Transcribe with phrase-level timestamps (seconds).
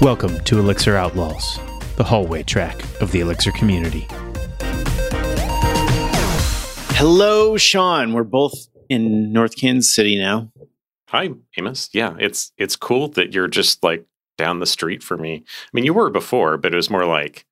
[0.00, 1.58] Welcome to Elixir Outlaws,
[1.96, 4.06] the hallway track of the Elixir community.
[6.94, 8.12] Hello, Sean.
[8.12, 10.52] We're both in North Kansas City now.
[11.08, 11.88] Hi, Amos.
[11.92, 15.42] Yeah, it's it's cool that you're just like down the street for me.
[15.44, 17.44] I mean, you were before, but it was more like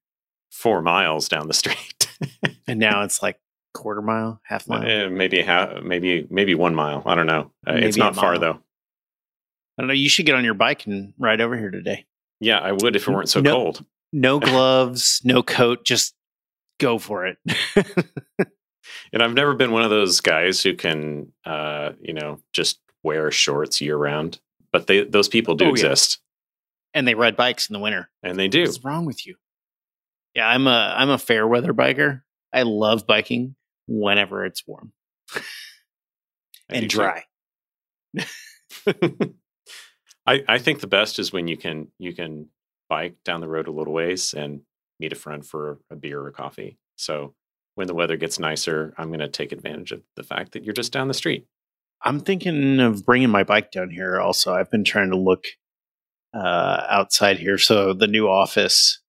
[0.49, 2.09] four miles down the street.
[2.69, 3.41] and now it's like
[3.75, 7.03] quarter mile, half mile, uh, maybe half, maybe maybe one mile.
[7.07, 7.51] I don't know.
[7.67, 8.61] Uh, it's not far though.
[9.79, 9.95] I don't know.
[9.95, 12.07] You should get on your bike and ride over here today.
[12.41, 13.85] Yeah, I would if it weren't so no, cold.
[14.13, 15.85] No gloves, no coat.
[15.85, 16.15] Just
[16.79, 17.39] go for it.
[19.13, 23.31] and I've never been one of those guys who can, uh, you know, just wear
[23.31, 24.41] shorts year round.
[24.73, 26.19] But they those people do oh, exist.
[26.19, 26.99] Yeah.
[26.99, 28.11] And they ride bikes in the winter.
[28.23, 28.63] And they do.
[28.63, 29.37] What's wrong with you?
[30.35, 32.23] Yeah, I'm a I'm a fair weather biker.
[32.53, 33.55] I love biking
[33.87, 34.93] whenever it's warm
[36.69, 37.25] and dry.
[40.27, 42.49] I, I think the best is when you can you can
[42.89, 44.63] bike down the road a little ways and
[44.99, 46.79] meet a friend for a beer or coffee.
[46.97, 47.35] So
[47.75, 50.75] when the weather gets nicer, I'm going to take advantage of the fact that you're
[50.75, 51.47] just down the street.
[52.03, 54.19] I'm thinking of bringing my bike down here.
[54.21, 55.47] Also, I've been trying to look
[56.35, 57.59] uh, outside here.
[57.59, 59.01] So the new office,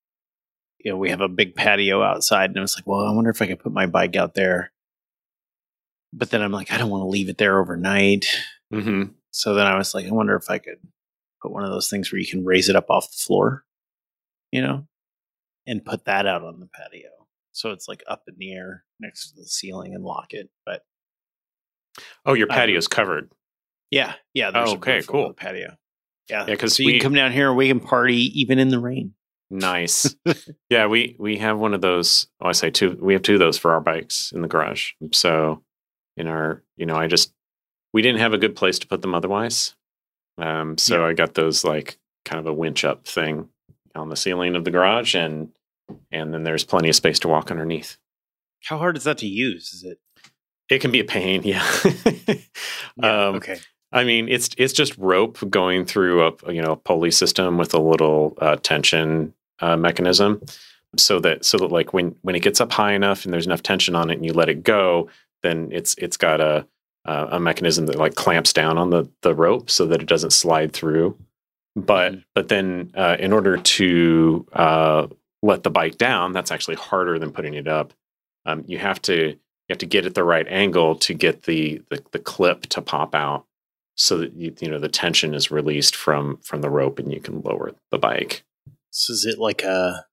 [0.79, 3.29] you know, we have a big patio outside, and I was like, well, I wonder
[3.29, 4.71] if I could put my bike out there.
[6.13, 8.27] But then I'm like, I don't want to leave it there overnight.
[8.73, 9.11] Mm-hmm.
[9.31, 10.79] So then I was like, I wonder if I could
[11.41, 13.63] put one of those things where you can raise it up off the floor,
[14.51, 14.87] you know,
[15.65, 17.09] and put that out on the patio.
[17.51, 20.49] So it's like up in the air next to the ceiling and lock it.
[20.65, 20.83] But
[22.25, 23.31] oh, your patio's covered.
[23.89, 24.51] Yeah, yeah.
[24.53, 25.33] oh, okay, cool.
[25.33, 25.75] patio.
[26.29, 26.45] Yeah, yeah.
[26.45, 28.79] Because so we, you can come down here and we can party even in the
[28.79, 29.13] rain.
[29.49, 30.13] Nice.
[30.69, 32.27] yeah, we we have one of those.
[32.41, 32.97] Oh, I say two.
[33.01, 34.91] We have two of those for our bikes in the garage.
[35.13, 35.63] So
[36.17, 37.33] in our, you know, I just
[37.93, 39.73] we didn't have a good place to put them otherwise.
[40.37, 41.07] Um, so yeah.
[41.07, 43.49] I got those like kind of a winch up thing
[43.95, 45.49] on the ceiling of the garage, and
[46.11, 47.97] and then there's plenty of space to walk underneath.
[48.63, 49.73] How hard is that to use?
[49.73, 49.99] Is it?
[50.69, 51.41] It can be a pain.
[51.45, 51.65] Yeah.
[52.25, 53.59] yeah um, okay.
[53.91, 57.73] I mean, it's it's just rope going through a you know a pulley system with
[57.73, 60.41] a little uh, tension uh, mechanism,
[60.97, 63.63] so that so that like when when it gets up high enough and there's enough
[63.63, 65.09] tension on it and you let it go,
[65.41, 66.67] then it's it's got a
[67.07, 70.33] uh, a mechanism that like clamps down on the the rope so that it doesn't
[70.33, 71.17] slide through.
[71.75, 72.21] But mm-hmm.
[72.35, 75.07] but then uh, in order to uh,
[75.41, 77.93] let the bike down, that's actually harder than putting it up.
[78.45, 79.37] Um, you have to you
[79.69, 83.15] have to get at the right angle to get the, the the, clip to pop
[83.15, 83.45] out,
[83.95, 87.21] so that you, you know the tension is released from from the rope and you
[87.21, 88.43] can lower the bike.
[88.89, 90.05] So is it like a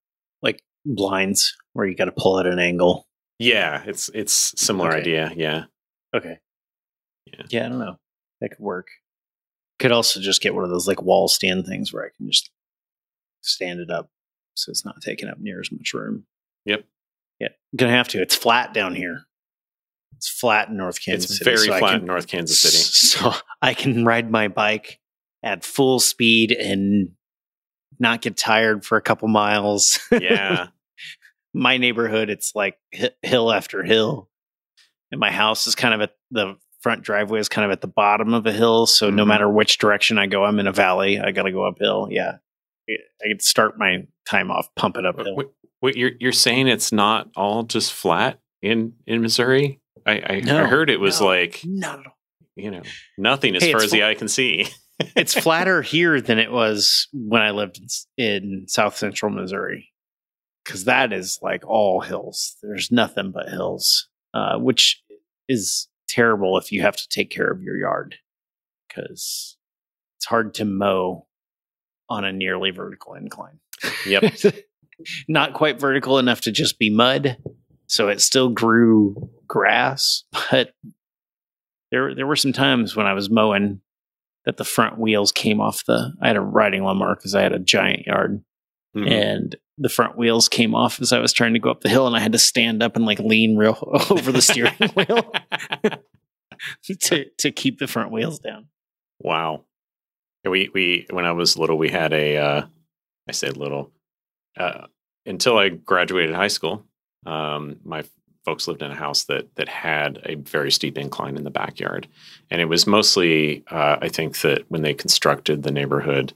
[0.43, 3.07] like blinds where you got to pull at an angle?
[3.39, 4.99] Yeah, it's it's similar okay.
[4.99, 5.33] idea.
[5.35, 5.65] Yeah.
[6.15, 6.39] Okay.
[7.27, 7.43] Yeah.
[7.49, 7.97] yeah, I don't know.
[8.41, 8.89] That could work.
[9.79, 12.51] Could also just get one of those like wall stand things where I can just
[13.43, 14.11] stand it up
[14.55, 16.25] so it's not taking up near as much room.
[16.65, 16.85] Yep.
[17.41, 18.23] Yeah, I'm gonna have to.
[18.23, 19.25] It's flat down here.
[20.17, 21.51] It's flat in North Kansas it's City.
[21.51, 22.79] very so flat can, in North Kansas City.
[23.05, 25.01] So I can ride my bike
[25.43, 27.11] at full speed and
[27.99, 30.01] not get tired for a couple miles.
[30.11, 30.69] Yeah.
[31.55, 32.79] my neighborhood, it's like
[33.23, 34.29] hill after hill.
[35.13, 37.89] And my house is kind of at the front driveway is kind of at the
[37.89, 38.87] bottom of a hill.
[38.87, 39.17] So mm-hmm.
[39.17, 41.19] no matter which direction I go, I'm in a valley.
[41.19, 42.09] I got to go uphill.
[42.11, 42.37] Yeah.
[42.89, 45.35] I could start my time off pumping uphill.
[45.35, 45.47] Wait,
[45.81, 49.81] wait, you're you're saying it's not all just flat in in Missouri?
[50.05, 52.19] I I, no, I heard it was no, like not at all.
[52.57, 52.83] You know,
[53.17, 54.69] nothing as hey, far as fl- the eye can see.
[55.17, 57.81] it's flatter here than it was when I lived
[58.19, 59.89] in, in South Central Missouri,
[60.63, 62.57] because that is like all hills.
[62.63, 65.03] There's nothing but hills, uh, which
[65.49, 68.17] is terrible if you have to take care of your yard
[68.89, 69.57] because
[70.17, 71.27] it's hard to mow
[72.09, 73.61] on a nearly vertical incline.
[74.07, 74.35] Yep.
[75.29, 77.37] Not quite vertical enough to just be mud.
[77.87, 80.73] So it still grew grass, but
[81.91, 83.81] there there were some times when I was mowing
[84.45, 87.53] that the front wheels came off the I had a riding lawnmower because I had
[87.53, 88.43] a giant yard.
[88.97, 89.13] Mm-hmm.
[89.13, 92.07] And the front wheels came off as I was trying to go up the hill
[92.07, 93.77] and I had to stand up and like lean real
[94.11, 95.33] over the steering wheel
[97.01, 98.67] to to keep the front wheels down.
[99.21, 99.65] Wow.
[100.45, 102.67] We we when I was little we had a uh
[103.29, 103.91] I say little
[104.57, 104.87] uh
[105.27, 106.85] until I graduated high school
[107.27, 108.05] um my
[108.45, 112.07] folks lived in a house that that had a very steep incline in the backyard
[112.51, 116.33] and it was mostly uh I think that when they constructed the neighborhood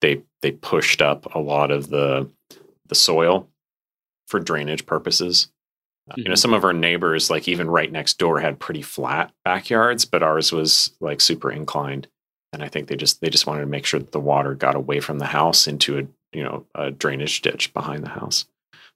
[0.00, 2.28] they they pushed up a lot of the
[2.90, 3.48] the soil
[4.28, 5.48] for drainage purposes.
[6.10, 6.20] Mm-hmm.
[6.20, 6.36] You know, mm-hmm.
[6.36, 10.52] some of our neighbors, like even right next door, had pretty flat backyards, but ours
[10.52, 12.08] was like super inclined.
[12.52, 14.74] And I think they just they just wanted to make sure that the water got
[14.74, 16.02] away from the house into a
[16.36, 18.46] you know a drainage ditch behind the house.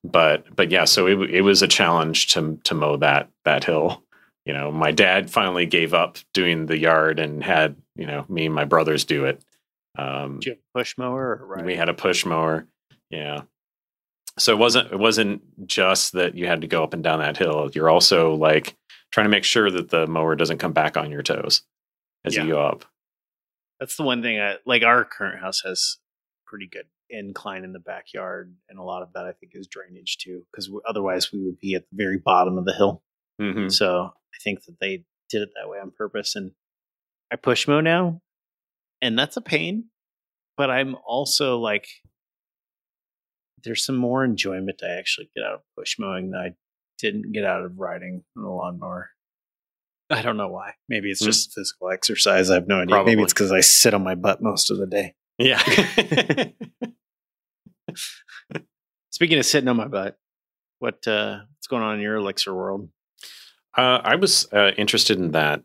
[0.03, 4.03] But but yeah, so it it was a challenge to to mow that that hill.
[4.45, 8.47] You know, my dad finally gave up doing the yard and had you know me
[8.47, 9.41] and my brothers do it.
[9.97, 11.41] Um, Did you have a push mower?
[11.43, 11.65] Right?
[11.65, 12.67] We had a push mower.
[13.09, 13.43] Yeah.
[14.39, 17.37] So it wasn't it wasn't just that you had to go up and down that
[17.37, 17.71] hill.
[17.73, 18.77] You're also like
[19.13, 21.63] trying to make sure that the mower doesn't come back on your toes
[22.25, 22.43] as yeah.
[22.43, 22.85] you go up.
[23.79, 24.83] That's the one thing I like.
[24.83, 25.99] Our current house has
[26.47, 30.19] pretty good incline in the backyard, and a lot of that I think is drainage
[30.19, 33.03] too, because otherwise we would be at the very bottom of the hill.
[33.41, 33.69] Mm-hmm.
[33.69, 36.35] So I think that they did it that way on purpose.
[36.35, 36.53] And
[37.33, 38.21] I push mow now,
[39.01, 39.91] and that's a pain.
[40.57, 41.89] But I'm also like,
[43.65, 46.55] there's some more enjoyment I actually get out of push mowing than I
[46.99, 49.11] didn't get out of riding a lawnmower.
[50.11, 50.73] I don't know why.
[50.89, 51.27] Maybe it's hmm.
[51.27, 51.55] just mm.
[51.55, 52.51] physical exercise.
[52.51, 52.95] I have no idea.
[52.95, 53.13] Probably.
[53.13, 55.15] Maybe it's because I sit on my butt most of the day.
[55.39, 55.63] Yeah.
[59.11, 60.19] Speaking of sitting on my butt,
[60.79, 62.89] what uh, what's going on in your Elixir world?
[63.77, 65.63] Uh, I was uh, interested in that.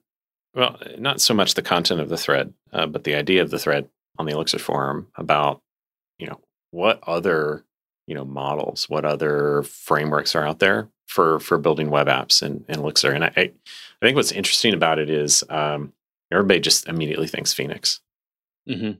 [0.56, 3.60] Well, not so much the content of the thread, uh, but the idea of the
[3.60, 3.88] thread
[4.18, 5.62] on the Elixir forum about,
[6.18, 6.40] you know,
[6.72, 7.66] what other,
[8.10, 12.66] you know, models, what other frameworks are out there for for building web apps and,
[12.68, 13.12] in Elixir.
[13.12, 13.52] And I, I
[14.02, 15.94] think what's interesting about it is um,
[16.32, 18.02] everybody just immediately thinks Phoenix.
[18.68, 18.94] Mm-hmm.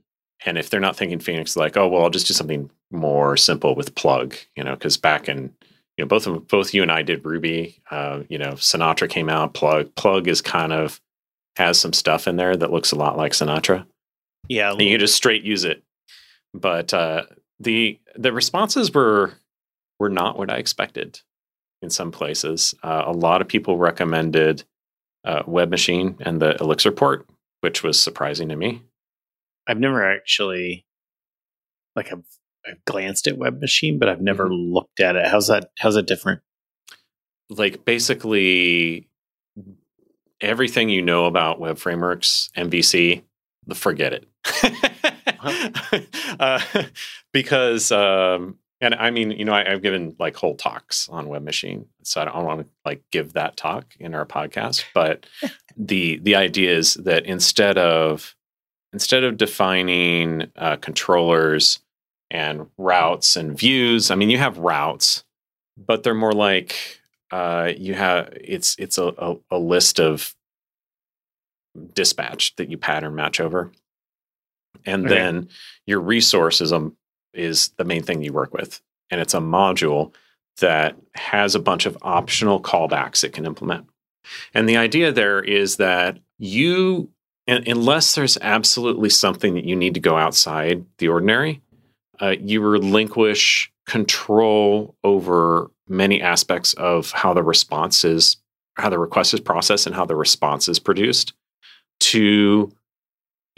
[0.46, 3.74] And if they're not thinking Phoenix, like, oh well, I'll just do something more simple
[3.74, 5.52] with Plug, you know, because back in
[5.96, 7.82] you know both of, both you and I did Ruby.
[7.90, 9.54] Uh, you know, Sinatra came out.
[9.54, 11.00] Plug Plug is kind of
[11.56, 13.86] has some stuff in there that looks a lot like Sinatra.
[14.48, 15.82] Yeah, and you can just straight use it.
[16.54, 17.24] But uh,
[17.60, 19.34] the the responses were
[19.98, 21.20] were not what I expected
[21.82, 22.74] in some places.
[22.82, 24.64] Uh, a lot of people recommended
[25.24, 27.28] uh, Webmachine and the Elixir port,
[27.60, 28.82] which was surprising to me.
[29.68, 30.86] I've never actually
[31.94, 32.24] like I've,
[32.66, 34.74] I've glanced at Webmachine, but I've never mm-hmm.
[34.74, 35.26] looked at it.
[35.26, 35.70] How's that?
[35.78, 36.40] How's it different?
[37.50, 39.08] Like basically
[40.40, 43.22] everything you know about web frameworks, MVC,
[43.74, 44.26] forget it.
[46.40, 46.60] uh,
[47.32, 51.86] because um, and I mean, you know, I, have given like whole talks on Webmachine,
[52.02, 54.84] so I don't want to like give that talk in our podcast.
[54.94, 55.26] But
[55.76, 58.34] the the idea is that instead of
[58.92, 61.80] instead of defining uh, controllers
[62.30, 65.24] and routes and views, I mean, you have routes,
[65.76, 67.00] but they're more like
[67.30, 70.34] uh, you have it's it's a, a, a list of
[71.94, 73.72] dispatch that you pattern match over,
[74.86, 75.14] and okay.
[75.14, 75.48] then
[75.86, 76.90] your resource is a
[77.32, 78.80] is the main thing you work with,
[79.10, 80.12] and it's a module
[80.60, 83.86] that has a bunch of optional callbacks it can implement.
[84.52, 87.10] And the idea there is that you
[87.46, 91.60] unless there's absolutely something that you need to go outside the ordinary,
[92.20, 98.36] uh, you relinquish control over many aspects of how the response is,
[98.74, 101.32] how the request is processed, and how the response is produced
[101.98, 102.70] to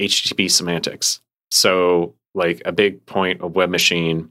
[0.01, 1.21] HTTP semantics.
[1.51, 4.31] So, like a big point of Webmachine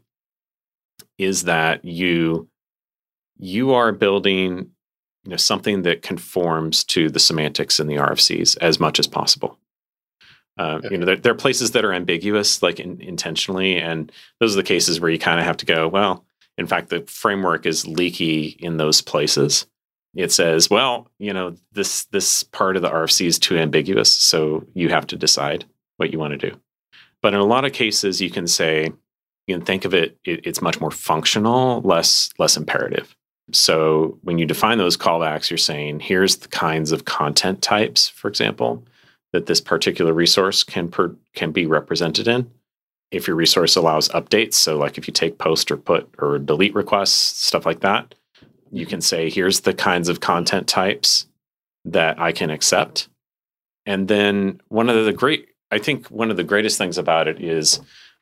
[1.17, 2.47] is that you
[3.37, 4.71] you are building
[5.23, 9.57] you know something that conforms to the semantics in the RFCs as much as possible.
[10.57, 10.89] Uh, okay.
[10.91, 14.57] You know, there, there, are places that are ambiguous, like in, intentionally, and those are
[14.57, 15.87] the cases where you kind of have to go.
[15.87, 16.25] Well,
[16.57, 19.65] in fact, the framework is leaky in those places.
[20.15, 24.65] It says, well, you know, this this part of the RFC is too ambiguous, so
[24.73, 25.65] you have to decide
[25.97, 26.59] what you want to do.
[27.21, 28.91] But in a lot of cases, you can say
[29.47, 33.15] you can think of it, it it's much more functional, less less imperative.
[33.53, 38.27] So when you define those callbacks, you're saying here's the kinds of content types, for
[38.27, 38.83] example,
[39.33, 42.49] that this particular resource can per, can be represented in.
[43.11, 46.73] If your resource allows updates, so like if you take post or put or delete
[46.75, 48.15] requests, stuff like that,
[48.71, 51.27] you can say here's the kinds of content types
[51.85, 53.09] that I can accept.
[53.85, 57.41] And then one of the great, I think one of the greatest things about it
[57.41, 57.79] is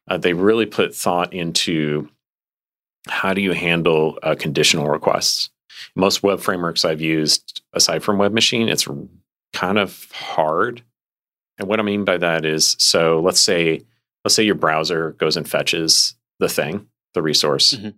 [0.10, 2.10] uh, they really put thought into
[3.08, 5.50] how do you handle uh, conditional requests?
[5.96, 8.88] Most web frameworks I've used, aside from Webmachine, it's
[9.54, 10.84] kind of hard.
[11.58, 13.82] And what I mean by that is, so let's say,
[14.24, 17.90] let's say your browser goes and fetches the thing, the resource, mm-hmm.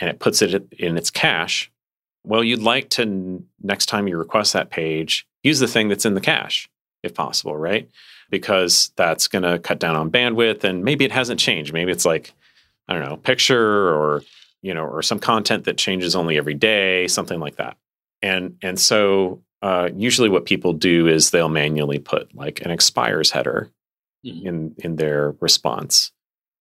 [0.00, 1.70] and it puts it in its cache.
[2.26, 6.14] Well, you'd like to next time you request that page, use the thing that's in
[6.14, 6.68] the cache,
[7.02, 7.88] if possible, right?
[8.30, 11.72] Because that's going to cut down on bandwidth, and maybe it hasn't changed.
[11.72, 12.34] Maybe it's like
[12.88, 14.22] I don't know, picture or
[14.62, 17.76] you know, or some content that changes only every day, something like that.
[18.22, 23.30] And and so uh, usually what people do is they'll manually put like an expires
[23.30, 23.70] header
[24.24, 24.46] mm-hmm.
[24.48, 26.12] in in their response.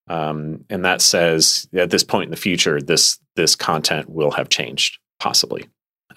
[0.08, 4.50] um, and that says at this point in the future, this this content will have
[4.50, 5.66] changed, possibly.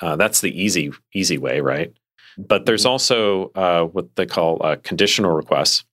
[0.03, 1.91] Uh, that's the easy easy way, right?
[2.37, 2.91] But there's Mm-hmm.
[2.93, 5.85] also uh, what they call uh, conditional requests.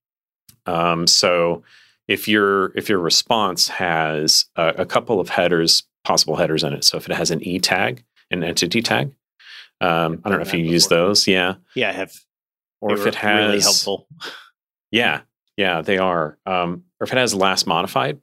[0.65, 1.63] Um, so
[2.07, 6.83] if your if your response has a, a couple of headers, possible headers in it,
[6.83, 9.07] so if it has an e tag, an entity tag,
[9.81, 12.11] um, I don't know if you use those, yeah, Yeah, I have.
[12.81, 14.07] or they if it has really helpful.
[14.91, 15.21] yeah,
[15.57, 18.19] yeah, they are, um, or if it has last modified.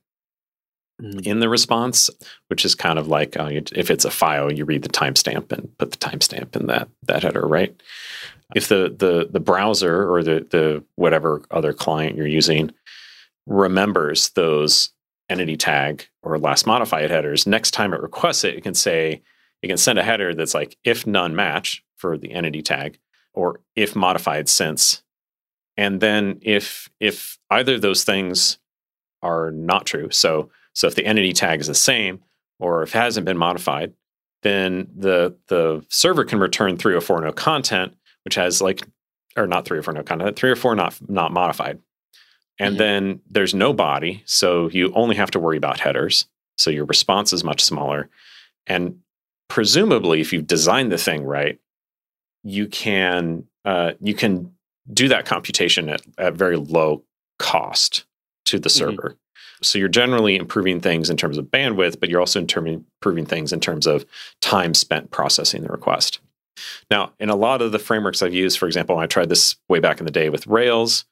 [0.99, 2.11] In the response,
[2.49, 5.77] which is kind of like uh, if it's a file, you read the timestamp and
[5.79, 7.75] put the timestamp in that that header, right?
[8.55, 12.73] If the the the browser or the the whatever other client you're using
[13.47, 14.91] remembers those
[15.29, 19.23] entity tag or last modified headers, next time it requests it, it can say
[19.63, 22.99] it can send a header that's like if none match for the entity tag
[23.33, 25.03] or if modified since.
[25.77, 28.59] And then if if either of those things
[29.23, 32.21] are not true, so so if the entity tag is the same
[32.59, 33.93] or if it hasn't been modified,
[34.43, 38.83] then the the server can return 304 no content, which has like
[39.37, 41.79] or not 304 no content, 304 not not modified.
[42.59, 42.79] And Mhm.
[42.79, 46.27] then there's no body, so you only have to worry about headers.
[46.59, 48.11] So your response is much smaller.
[48.67, 49.01] And
[49.49, 51.59] presumably if you've designed the thing right,
[52.43, 54.53] you can uh, you can
[54.93, 57.05] do that computation at, at very low
[57.39, 58.05] cost
[58.47, 58.73] to the Mhm.
[58.73, 59.17] server.
[59.63, 63.61] So you're generally improving things in terms of bandwidth, but you're also improving things in
[63.61, 64.05] terms of
[64.41, 66.21] time spent processing the request.
[66.91, 69.81] Now, in a lot of the frameworks I've used, for example, I tried this way
[69.81, 71.05] back in the day with Rails.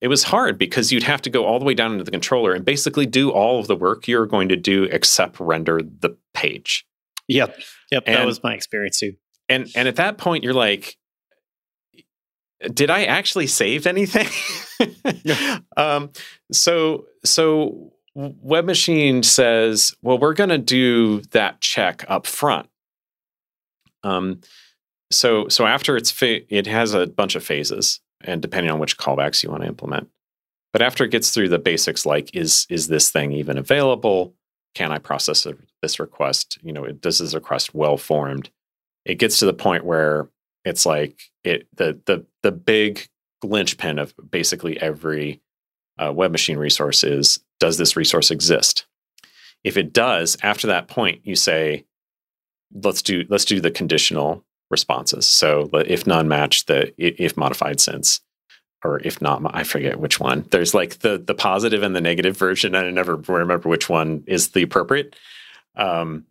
[0.00, 2.52] It was hard because you'd have to go all the way down into the controller
[2.52, 6.84] and basically do all of the work you're going to do except render the page.
[7.28, 7.56] Yep,
[7.90, 8.04] yep.
[8.06, 9.14] that was my experience too.
[9.48, 10.96] And and at that point you're like
[12.72, 14.28] did I actually save anything?
[15.76, 16.10] um,
[16.50, 22.68] so so Webmachine says, well, we're going to do that check up front.
[24.02, 24.40] Um,
[25.10, 28.98] so so after it's fa- it has a bunch of phases, and depending on which
[28.98, 30.08] callbacks you want to implement.
[30.72, 34.34] But after it gets through the basics, like is is this thing even available?
[34.74, 36.58] Can I process a, this request?
[36.62, 38.50] You know, does this request well formed?
[39.04, 40.28] It gets to the point where
[40.64, 43.08] it's like it the the the big
[43.42, 45.40] linchpin of basically every
[45.98, 48.86] uh, Webmachine resource is does this resource exist?
[49.64, 51.84] If it does, after that point, you say
[52.74, 55.26] let's do let's do the conditional responses.
[55.26, 58.20] So if none match the if modified since
[58.84, 60.46] or if not I forget which one.
[60.50, 64.50] There's like the the positive and the negative version I never remember which one is
[64.50, 65.14] the appropriate.
[65.76, 66.26] Um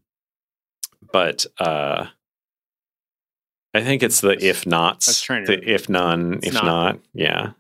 [1.13, 2.07] but uh
[3.73, 5.25] I think it's the if nots.
[5.27, 6.65] The if none, if not.
[6.65, 6.99] not.
[7.13, 7.51] Yeah.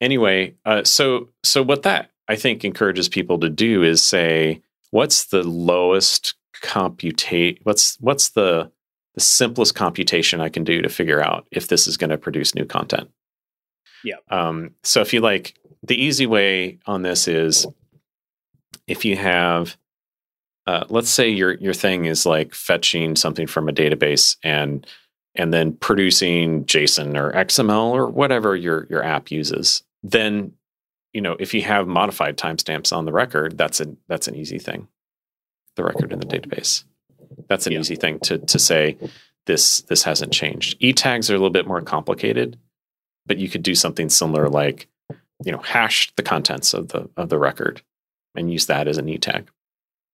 [0.00, 5.24] Anyway, uh, so so what that I think encourages people to do is say, what's
[5.24, 7.60] the lowest computate?
[7.64, 8.70] What's what's the
[9.14, 12.54] the simplest computation I can do to figure out if this is going to produce
[12.54, 13.10] new content?
[14.04, 14.16] Yeah.
[14.30, 17.66] Um, so if you like, the easy way on this is
[18.86, 19.76] if you have
[20.66, 24.86] uh, let's say your your thing is like fetching something from a database and
[25.36, 30.52] and then producing JSON or XML or whatever your your app uses, then
[31.12, 34.58] you know if you have modified timestamps on the record, that's a that's an easy
[34.58, 34.88] thing.
[35.76, 36.84] The record in the database,
[37.48, 37.80] that's an Yeah.
[37.80, 38.96] easy thing to to say.
[39.46, 40.76] This this hasn't changed.
[40.80, 42.58] E tags are a little bit more complicated,
[43.26, 44.88] but you could do something similar like
[45.44, 47.80] you know hash the contents of the of the record
[48.34, 49.48] and use that as an e tag.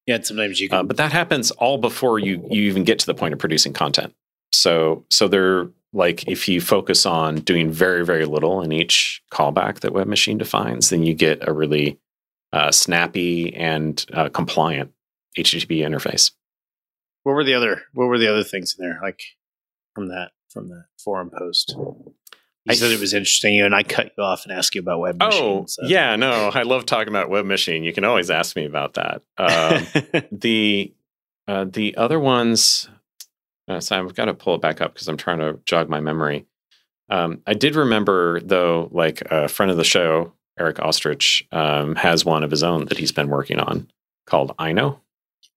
[0.07, 0.79] Yeah, and sometimes you can.
[0.81, 3.73] Uh, but that happens all before you you even get to the point of producing
[3.73, 4.13] content.
[4.53, 9.81] So so they're like if you focus on doing very very little in each callback
[9.81, 11.99] that Webmachine defines, then you get a really
[12.53, 14.93] uh, snappy and uh, compliant
[15.39, 16.33] HTTP interface.
[17.23, 17.83] what were the other?
[17.95, 18.99] What were the other things in there?
[19.03, 19.23] Like
[19.95, 21.75] from that from that forum post.
[21.77, 25.01] You I said it was interesting, and I cut you off and asked you about
[25.01, 25.31] Webmachine.
[25.33, 27.85] Oh so- yeah, no, I love talking about Webmachine.
[27.85, 29.23] You can always ask me about that.
[29.37, 30.93] Um, the
[31.49, 32.89] uh, the other ones
[33.73, 36.01] uh, so i've got to pull it back up because i'm trying to jog my
[36.01, 36.47] memory
[37.09, 42.27] um, i did remember though like a friend of the show Eric Oestrich um, has
[42.27, 43.91] one of his own that he's been working on
[44.27, 45.01] called Aino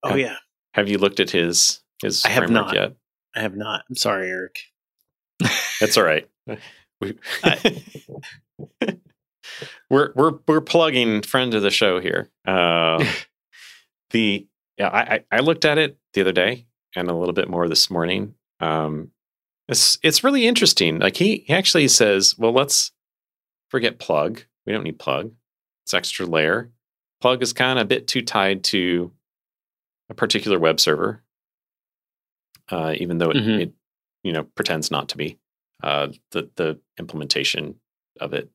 [0.04, 0.38] oh yeah,
[0.74, 2.74] have you looked at his his I have not.
[2.74, 2.94] yet
[3.36, 3.84] I have not.
[3.90, 4.58] I'm sorry, Eric.
[5.82, 6.28] that's all right
[7.02, 7.18] We,
[9.90, 13.04] we're we're we're plugging friend of the show here uh,
[14.12, 16.66] the yeah I, I I looked at it the other day
[16.96, 19.12] and a little bit more this morning um
[19.68, 22.92] it's it's really interesting like he, he actually says well let's
[23.70, 25.32] forget plug we don't need plug
[25.84, 26.72] it's extra layer
[27.22, 29.12] plug is kind of a bit too tied to
[30.10, 31.24] a particular web server,
[32.70, 33.62] uh, even though it, Mhm.
[33.62, 33.74] it,
[34.24, 35.40] you know, pretends not to be.
[35.82, 37.80] Uh, the the implementation
[38.20, 38.50] of it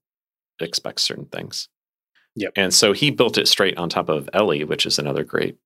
[0.61, 1.69] expects certain things.
[2.37, 2.53] Yep.
[2.57, 5.57] And so he built it straight on top of Elli, which is another great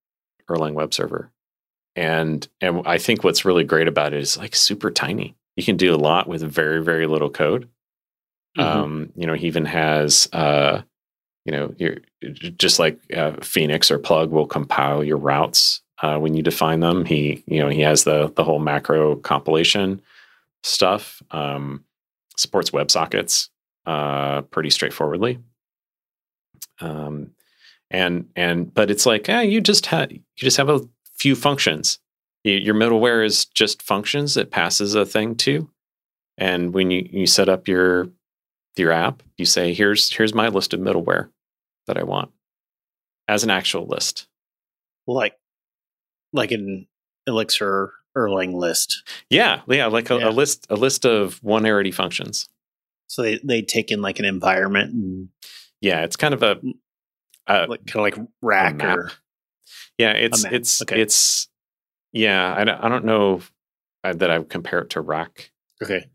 [0.49, 1.31] Erlang web server.
[1.97, 5.37] And and I think what's really great about it is like super tiny.
[5.57, 7.69] You can do a lot with very very little code.
[8.59, 8.63] Mhm.
[8.65, 10.83] Um, you know, he even has, uh,
[11.45, 11.99] you know, your
[12.57, 17.05] just like uh, Phoenix or Plug will compile your routes uh, when you define them.
[17.05, 20.01] He, you know, he has the the whole macro compilation
[20.63, 21.23] stuff.
[21.31, 21.85] Um,
[22.37, 23.49] supports WebSockets
[23.87, 25.39] uh, pretty straightforwardly.
[26.81, 27.31] Um,
[27.91, 30.81] and and but it's like, eh, you just have you just have a
[31.25, 31.99] few functions.
[32.45, 35.71] Your middleware is just functions that passes a thing to.
[36.37, 38.09] And when you, you set up your
[38.77, 41.31] your app, you say, here's here's my list of middleware
[41.87, 42.31] that I want
[43.27, 44.27] as an actual list.
[45.07, 45.35] like
[46.35, 46.87] like an
[47.27, 49.03] Elixir Erlang list.
[49.31, 50.29] Yeah, yeah, like a, Yeah.
[50.29, 52.49] a list a list of one arity functions.
[53.07, 55.29] So they they take in like an environment and
[55.81, 56.61] Yeah, it's kind of a
[57.47, 59.11] uh, like kind of like rack or
[59.99, 61.01] yeah, it's it's okay.
[61.01, 61.49] it's
[62.13, 62.55] yeah.
[62.57, 63.41] I don't, I don't know
[64.03, 65.51] that I would compare it to Rack,
[65.83, 66.07] okay.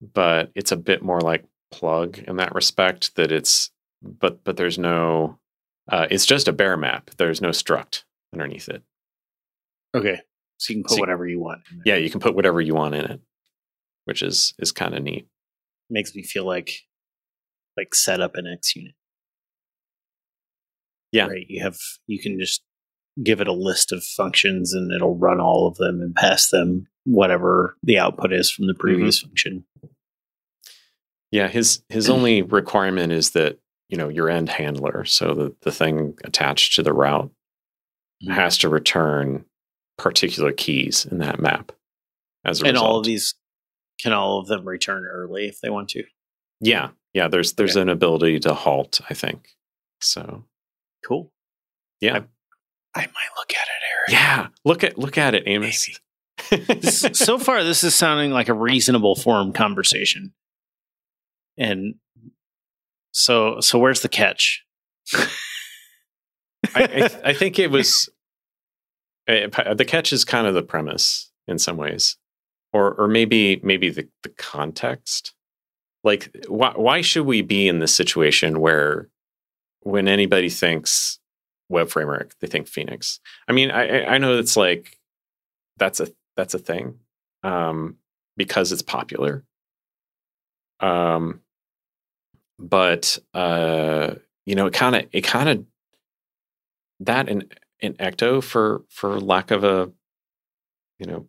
[0.00, 3.16] but it's a bit more like Plug in that respect.
[3.16, 3.70] That it's
[4.02, 5.38] but but there's no.
[5.90, 7.10] Uh, it's just a bare map.
[7.16, 8.82] There's no struct underneath it.
[9.94, 10.20] Okay.
[10.58, 11.62] So you can put So whatever you want.
[11.84, 13.20] Yeah, you can put whatever you want in it,
[14.04, 15.26] which is is kind of neat.
[15.90, 16.82] Makes me feel like
[17.76, 18.92] like set up an ExUnit.
[21.10, 21.26] Yeah.
[21.26, 21.46] Right.
[21.48, 22.62] You have you can just
[23.22, 26.86] give it a list of functions and it'll run all of them and pass them
[27.04, 29.64] whatever the output is from the previous function.
[31.30, 35.72] Yeah, his his only requirement is that you know your end handler, so the the
[35.72, 37.30] thing attached to the route
[38.24, 38.34] Mhm.
[38.34, 39.44] has to return
[39.98, 41.72] particular keys in that map.
[42.44, 42.90] As a And result.
[42.90, 43.34] all of these
[44.00, 46.04] can all of them return early if they want to.
[46.60, 47.28] yeah, yeah.
[47.28, 47.82] There's there's Okay.
[47.82, 49.00] an ability to halt.
[49.08, 49.56] I think
[50.00, 50.44] so.
[51.04, 51.32] Cool.
[52.00, 52.24] Yeah,
[52.94, 54.10] I might look at it, Eric.
[54.10, 54.46] yeah.
[54.64, 55.88] Look at look at it, Amos.
[56.50, 60.32] This, so far, this is sounding like a reasonable form conversation.
[61.56, 61.94] And
[63.12, 64.64] so, so where's the catch?
[65.14, 65.20] I,
[66.74, 68.08] I, I think it was
[69.28, 72.16] eh, the catch is kind of the premise in some ways,
[72.72, 75.34] or or maybe maybe the the context.
[76.04, 79.08] Like, why why should we be in this situation where
[79.80, 81.18] when anybody thinks
[81.72, 83.20] web framework, they think Phoenix?
[83.48, 84.98] I mean, I I- know it's like
[85.78, 87.00] that's a that's a thing
[87.42, 87.96] um,
[88.36, 89.44] because it's popular.
[90.80, 91.40] Um,
[92.58, 94.14] but uh,
[94.46, 95.64] you know, it kind of it kind of
[97.00, 97.48] that in
[97.80, 99.90] in Ecto for for lack of a
[100.98, 101.26] you know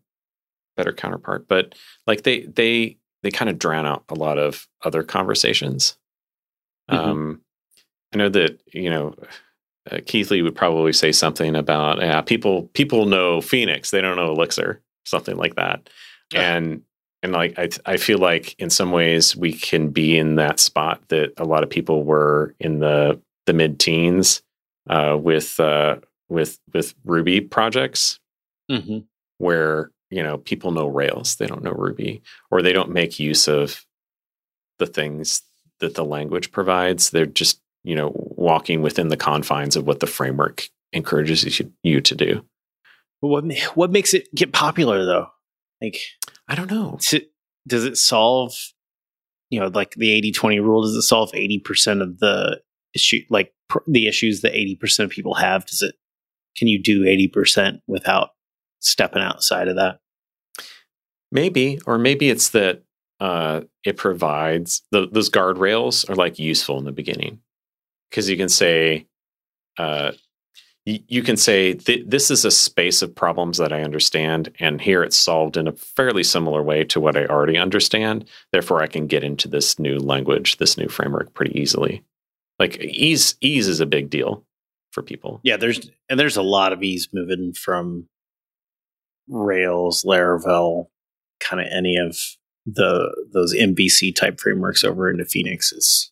[0.78, 1.76] better counterpart, but
[2.08, 5.98] like they they they kind of drown out a lot of other conversations.
[6.92, 6.98] Mhm.
[6.98, 7.42] Um,
[8.14, 9.16] I know that you know
[9.92, 14.32] uh, Keathley would probably say something about yeah people people know Phoenix they don't know
[14.32, 15.90] Elixir something like that
[16.34, 16.56] Yeah.
[16.56, 16.82] and
[17.22, 21.02] and like I I feel like in some ways we can be in that spot
[21.10, 24.42] that a lot of people were in the the mid teens
[24.90, 25.98] uh, with uh,
[26.30, 28.20] with with Ruby projects
[28.72, 29.00] Mm-hmm.
[29.40, 33.48] where you know people know Rails they don't know Ruby or they don't make use
[33.50, 33.86] of
[34.80, 35.42] the things
[35.80, 40.08] that the language provides they're just you know walking within the confines of what the
[40.08, 42.46] framework encourages you, to do
[43.20, 45.28] What what makes it get popular though?
[45.82, 46.00] Like,
[46.48, 47.22] I don't know to,
[47.68, 48.54] does it solve?
[49.50, 50.82] You know, like the 80-20 rule.
[50.82, 52.62] Does it solve eighty percent of the
[52.96, 53.22] issue?
[53.30, 55.66] Like pr- the issues that eighty percent of people have.
[55.66, 55.96] Does it?
[56.58, 58.30] Can you do eighty percent without
[58.80, 60.00] stepping outside of that?
[61.32, 62.84] Maybe, or maybe it's that
[63.20, 67.40] uh, it provides the, those guardrails are like useful in the beginning
[68.14, 69.08] because you can say,
[69.80, 70.12] uh,
[70.86, 75.02] you, can say th- this is a space of problems that I understand, and here
[75.02, 78.30] it's solved in a fairly similar way to what I already understand.
[78.52, 82.04] Therefore, I can get into this new language, this new framework pretty easily.
[82.60, 84.46] Like ease, ease is a big deal
[84.92, 85.40] for people.
[85.44, 88.10] Yeah, there's and there's a lot of ease moving from
[89.28, 90.90] Rails, Laravel,
[91.40, 92.16] kind of any of
[92.68, 96.12] the those MVC type frameworks over into Phoenix is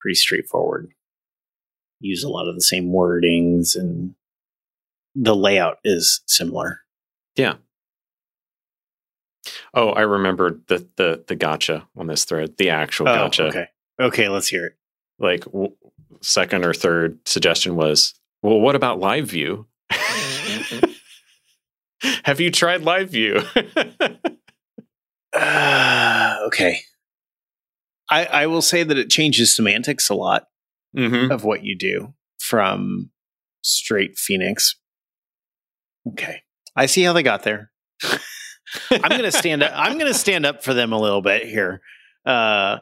[0.00, 0.90] pretty straightforward.
[2.04, 4.14] Use a lot of the same wordings and
[5.14, 6.80] the layout is similar.
[7.34, 7.54] Yeah.
[9.72, 13.44] Oh, I remembered the the the gotcha on this thread, the actual Oh, gotcha.
[13.44, 13.66] okay.
[14.00, 14.74] Okay, let's hear it.
[15.18, 15.72] like w-
[16.20, 19.66] second or third suggestion was, well, what about live view?
[22.24, 23.40] Have you tried live view?
[25.32, 26.80] Uh, okay.
[28.10, 30.48] I, I will say that it changes semantics a lot
[30.94, 33.10] hmm of what you do from
[33.62, 34.76] straight Phoenix.
[36.08, 36.42] Okay.
[36.76, 37.70] I see how they got there.
[38.90, 39.72] I'm going to stand up.
[39.74, 41.80] I'm going to stand up for them a little bit here.
[42.26, 42.78] Uh,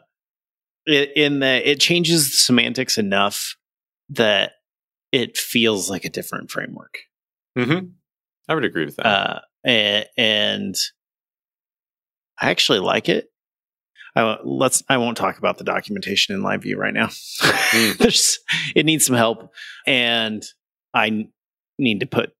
[0.85, 3.55] in that it changes the semantics enough
[4.09, 4.53] that
[5.11, 6.97] it feels like a different framework.
[7.57, 7.87] Mm-hmm.
[8.49, 9.05] I would agree with that.
[9.05, 10.75] Uh, and, and
[12.41, 13.29] I actually like it.
[14.15, 14.83] I won't- let's.
[14.89, 17.09] I won't talk about the documentation in live view right now.
[17.41, 17.91] Hmm.
[17.97, 18.39] There's
[18.75, 19.51] it needs some help,
[19.87, 20.43] and
[20.93, 21.27] I
[21.79, 22.31] need to put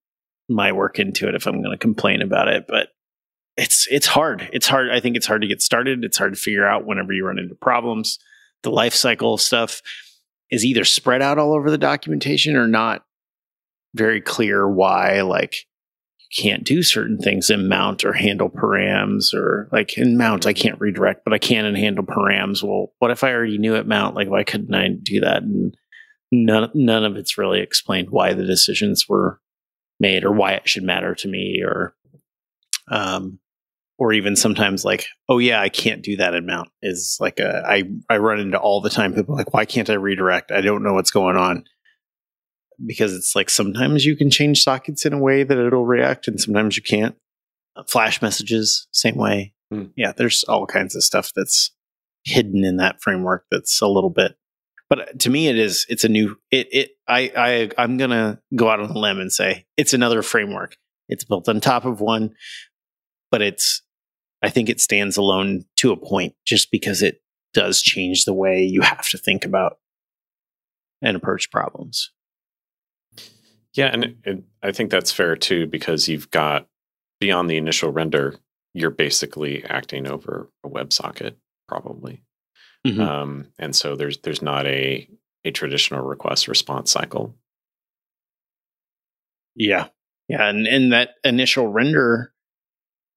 [0.50, 2.66] my work into it if I'm going to complain about it.
[2.68, 2.90] But
[3.58, 4.50] it's it's hard.
[4.54, 4.92] It's hard.
[4.92, 6.04] I think it's hard to get started.
[6.04, 8.20] It's hard to figure out whenever you run into problems.
[8.62, 9.82] The life cycle stuff
[10.52, 13.04] is either spread out all over the documentation or not
[13.96, 15.22] very clear why.
[15.22, 15.66] Like
[16.36, 20.80] can't do certain things in mount or handle params or like in mount I can't
[20.80, 22.64] redirect, but I can in handle params.
[22.64, 24.16] Well, what if I already knew at mount?
[24.16, 25.44] Like why couldn't I do that?
[25.44, 25.76] And
[26.32, 29.40] none none of it's really explained why the decisions were
[30.00, 31.96] made or why it should matter to me or
[32.90, 33.40] um
[34.00, 37.64] or even sometimes like, oh yeah, I can't do that in mount is like a
[37.66, 40.52] I I run into all the time people like, why can't I redirect?
[40.52, 41.66] I don't know what's going on
[42.86, 46.40] because it's like sometimes you can change sockets in a way that it'll react and
[46.40, 47.16] sometimes you can't.
[47.88, 49.54] Flash messages, same way.
[49.72, 49.86] Hmm.
[49.96, 51.72] Yeah, there's all kinds of stuff that's
[52.24, 54.38] hidden in that framework that's a little bit
[54.94, 58.40] but to me it is it's a new it it I I I'm going to
[58.56, 60.78] go out on a limb and say it's another framework.
[61.10, 62.36] It's built on top of one,
[63.32, 63.82] but it's
[64.44, 67.22] I think it stands alone to a point just because it
[67.54, 69.80] does change the way you have to think about
[71.02, 72.12] and approach problems.
[73.76, 76.68] Yeah, and it, I think that's fair too because you've got
[77.20, 78.36] beyond the initial render,
[78.74, 81.36] you're basically acting over a WebSocket
[81.68, 82.24] probably,
[82.86, 83.00] Mhm.
[83.00, 85.08] um, and so there's there's not a
[85.46, 87.36] a traditional request response cycle.
[89.56, 89.88] Yeah.
[90.30, 90.48] Yeah.
[90.48, 92.34] And in that initial render,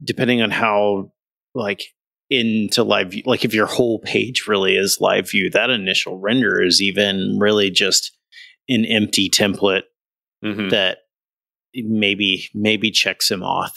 [0.02, 1.12] depending on how
[1.54, 1.82] like
[2.28, 6.60] into live view, like if your whole page really is live view, that initial render
[6.62, 8.12] is even really just
[8.68, 9.82] an empty template
[10.44, 10.70] Mhm.
[10.70, 10.98] that
[11.74, 13.74] maybe maybe checks him off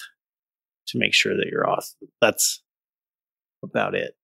[0.87, 1.87] to make sure that you're off.
[2.21, 2.61] That's
[3.63, 4.15] about it.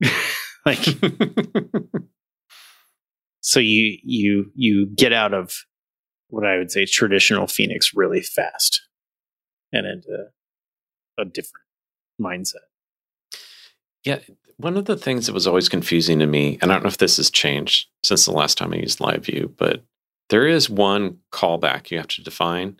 [0.66, 0.78] like
[3.40, 5.52] so you you you get out of
[6.28, 8.82] what I would say traditional Phoenix really fast
[9.72, 10.26] and into
[11.18, 11.64] a different
[12.20, 12.66] mindset.
[14.04, 14.18] yeah,
[14.56, 16.98] one of the things that was always confusing to me, and I don't know if
[16.98, 19.84] this has changed since the last time I used Live View, but
[20.30, 22.78] there is one callback you have to define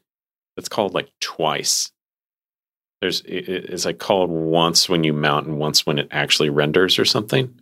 [0.56, 1.90] that's called like twice.
[3.00, 6.50] There's it- it- it's like called once when you mount and once when it actually
[6.50, 7.58] renders or something.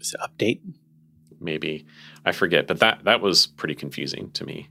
[0.00, 0.60] Is it update.
[1.40, 1.84] maybe
[2.24, 4.68] I forget, but that that was pretty confusing to me.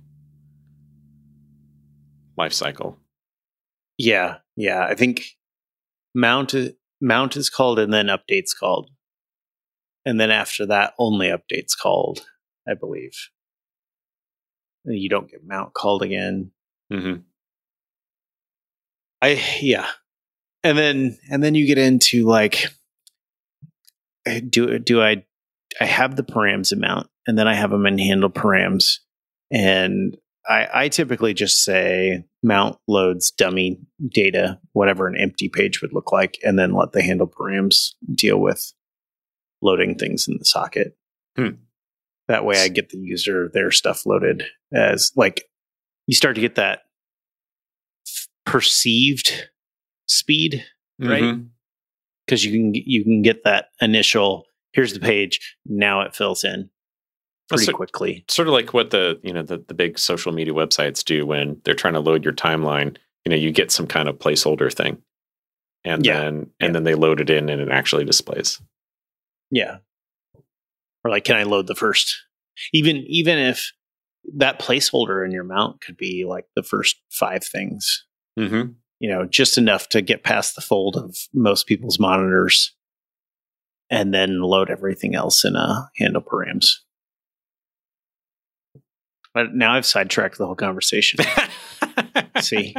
[2.35, 2.97] Life cycle.
[3.97, 4.83] Yeah, yeah.
[4.85, 5.23] I think
[6.15, 6.53] mount
[6.99, 8.89] mount is called and then updates called.
[10.05, 12.25] And then after that only updates called,
[12.67, 13.13] I believe.
[14.85, 16.51] You don't get mount called again.
[16.91, 17.15] hmm
[19.21, 19.87] I yeah.
[20.63, 22.67] And then and then you get into like
[24.27, 25.23] I- do do I
[25.79, 28.99] I have the params amount and then I have them in handle params
[29.51, 30.17] and
[30.47, 36.11] I I typically just say mount loads dummy data whatever an empty page would look
[36.11, 38.73] like and then let the handle params deal with
[39.61, 40.97] loading things in the socket.
[41.37, 41.51] Hmm.
[42.27, 45.43] That way I get the user their stuff loaded as like
[46.07, 46.81] you start to get that
[48.45, 49.49] perceived
[50.07, 50.63] speed
[50.99, 51.23] Right.
[51.23, 51.49] Mhm.
[52.25, 56.69] because you can you can get that initial here's the page now it fills in
[57.49, 60.53] pretty So- quickly Sort of like what the you know the, the big social media
[60.53, 62.97] websites do when they're trying to load your timeline.
[63.25, 65.01] You know, you get some kind of placeholder thing,
[65.85, 66.19] and Yeah.
[66.21, 66.71] then and Yeah.
[66.71, 68.61] then they load it in and it actually displays.
[69.51, 69.77] yeah
[71.03, 72.15] or like can i load the first
[72.73, 73.71] even even if
[74.35, 78.05] that placeholder in your mount could be like the first five things
[78.39, 78.71] Mm-hmm.
[78.99, 82.73] you know just enough to get past the fold of most people's monitors
[83.91, 86.77] and then load everything else in a handle params
[89.35, 91.19] but now i've sidetracked the whole conversation
[92.41, 92.75] See?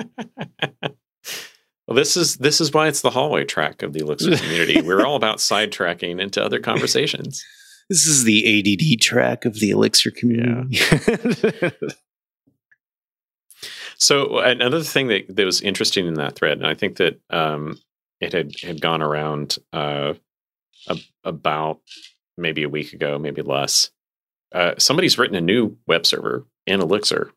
[1.86, 4.80] Well, this is this is why it's the hallway track of the Elixir community.
[4.80, 7.44] We're all about sidetracking into other conversations.
[7.90, 10.78] This is the ADD track of the Elixir community.
[10.78, 11.70] Yeah.
[13.96, 17.78] So another thing that, that was interesting in that thread, and I think that um,
[18.20, 20.12] it had had gone around uh,
[20.88, 21.80] a, about
[22.36, 23.90] maybe a week ago, maybe less.
[24.52, 27.32] Uh, somebody's written a new web server in Elixir,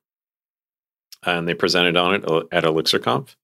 [1.25, 3.36] and they presented on it at ElixirConf.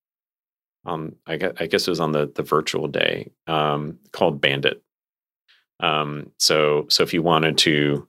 [0.85, 4.82] Um, I guess, I guess it was on the the virtual day um, called Bandit.
[5.79, 8.07] Um, so so if you wanted to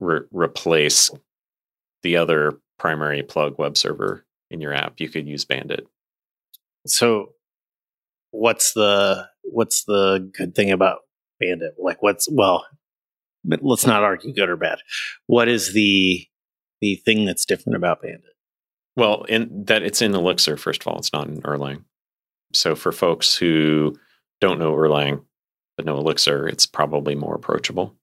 [0.00, 1.10] re- replace
[2.02, 5.86] the other primary plug web server in your app, you could use Bandit.
[6.86, 7.32] So
[8.30, 11.00] what's the what's the good thing about
[11.40, 11.74] Bandit?
[11.78, 12.66] Like what's well,
[13.44, 14.78] let's not argue good or bad.
[15.26, 16.26] What is the
[16.80, 18.34] the thing that's different about Bandit?
[18.96, 21.84] Well, in that it's in Elixir, first of all, it's not in Erlang.
[22.52, 23.96] So for folks who
[24.40, 25.24] don't know Erlang
[25.76, 27.94] but no Elixir, it's probably more approachable.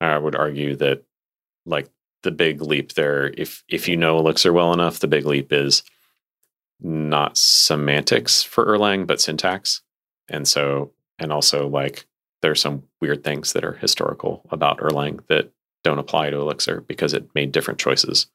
[0.00, 1.04] I would argue that
[1.66, 1.88] like
[2.22, 5.82] the big leap there, if if you know Elixir well enough, the big leap is
[6.80, 9.82] not semantics for Erlang, but syntax.
[10.28, 12.06] And so, and also like
[12.42, 15.50] there's some weird things that are historical about Erlang that
[15.82, 18.26] don't apply to Elixir because it made different choices.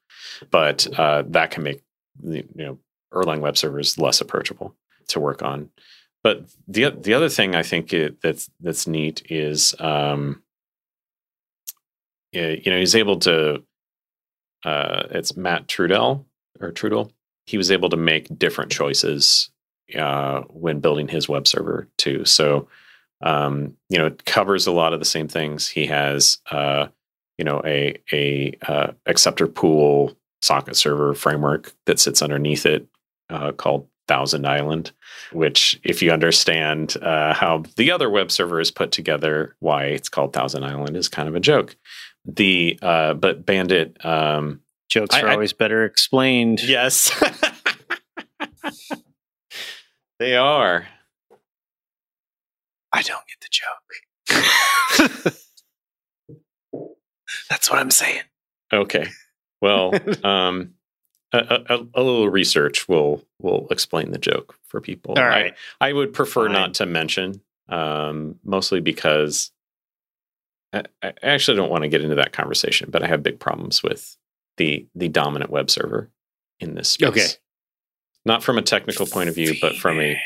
[0.50, 1.82] But uh, that can make
[2.22, 2.78] you know
[3.12, 4.74] Erlang web servers less approachable
[5.08, 5.70] to work on.
[6.26, 10.42] But the the other thing I think it, that's that's neat is um,
[12.32, 13.62] you know he's able to
[14.64, 16.24] uh, it's Matt Trudell
[16.60, 17.12] or Trudel
[17.46, 19.50] he was able to make different choices
[19.96, 22.24] uh, when building his web server too.
[22.24, 22.66] So,
[23.20, 25.68] um, you know, it covers a lot of the same things.
[25.68, 26.88] He has, uh,
[27.38, 32.88] you know, a a uh, acceptor pool socket server framework that sits underneath it
[33.30, 34.92] uh, called Thousand Island,
[35.32, 40.08] which, if you understand uh, how the other web server is put together, why it's
[40.08, 41.76] called Thousand Island is kind of a joke.
[42.24, 44.04] The uh, but Bandit.
[44.04, 46.62] Um, Jokes I, are always I, better explained.
[46.62, 47.12] Yes.
[50.18, 50.86] they are.
[52.92, 55.36] I don't get the joke.
[57.50, 58.22] That's what I'm saying.
[58.72, 59.08] Okay.
[59.60, 59.92] Well,
[60.24, 60.74] um,
[61.32, 65.14] a, a, a, little research will will explain the joke for people.
[65.16, 65.54] All right.
[65.80, 66.52] I, I would prefer Fine.
[66.52, 69.50] not to mention, um, mostly because
[70.72, 72.90] I, I, actually don't want to get into that conversation.
[72.90, 74.16] But I have big problems with
[74.56, 76.10] the the dominant web server
[76.60, 77.08] in this space.
[77.08, 77.26] Okay.
[78.24, 79.60] Not from a technical point of view, Phoenix.
[79.60, 80.16] but from a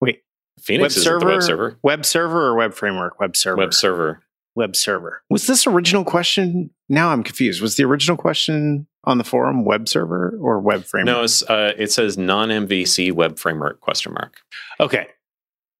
[0.00, 0.22] wait.
[0.60, 1.78] Phoenix web is server, web server.
[1.82, 3.20] Web server or web framework?
[3.20, 3.56] Web server.
[3.56, 4.22] Web server.
[4.56, 5.22] Web server.
[5.30, 6.70] Was this original question?
[6.88, 7.62] Now I'm confused.
[7.62, 11.30] Was the original question on the forum web server or web framework?
[11.48, 14.38] No, uh, it says non MVC web framework question mark.
[14.80, 15.06] Okay.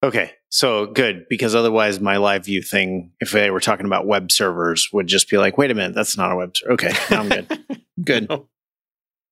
[0.03, 0.33] Okay.
[0.51, 4.89] So good, because otherwise my live view thing, if they were talking about web servers,
[4.93, 6.73] would just be like, wait a minute, that's not a web server.
[6.73, 7.65] Okay, I'm good.
[8.05, 8.29] good.
[8.29, 8.49] No.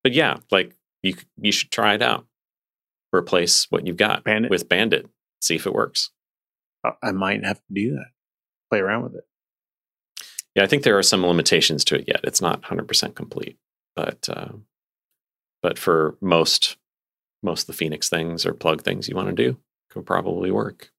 [0.03, 2.25] But yeah, like you you should try it out.
[3.13, 4.51] Replace what you've got Bandit.
[4.51, 5.07] with Bandit.
[5.41, 6.11] See if it works.
[6.85, 8.11] Uh, I might have to do that.
[8.69, 9.23] Play around with it.
[10.55, 12.21] Yeah, I think there are some limitations to it yet.
[12.23, 13.57] It's not 100% complete,
[13.95, 14.53] but uh,
[15.61, 16.77] but for most
[17.41, 19.57] most of the Phoenix things or plug things you want to do,
[19.89, 20.91] could probably work